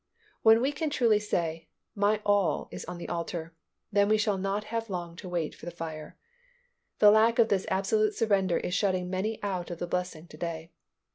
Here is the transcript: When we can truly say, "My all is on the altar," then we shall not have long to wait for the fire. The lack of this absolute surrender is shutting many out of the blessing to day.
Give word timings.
When 0.41 0.61
we 0.61 0.71
can 0.71 0.89
truly 0.89 1.19
say, 1.19 1.67
"My 1.93 2.21
all 2.25 2.67
is 2.71 2.85
on 2.85 2.97
the 2.97 3.07
altar," 3.07 3.53
then 3.91 4.09
we 4.09 4.17
shall 4.17 4.39
not 4.39 4.63
have 4.73 4.89
long 4.89 5.15
to 5.17 5.29
wait 5.29 5.53
for 5.53 5.65
the 5.67 5.71
fire. 5.71 6.17
The 6.97 7.11
lack 7.11 7.37
of 7.37 7.49
this 7.49 7.67
absolute 7.69 8.15
surrender 8.15 8.57
is 8.57 8.73
shutting 8.73 9.11
many 9.11 9.37
out 9.43 9.69
of 9.69 9.77
the 9.77 9.85
blessing 9.85 10.25
to 10.29 10.37
day. 10.37 10.71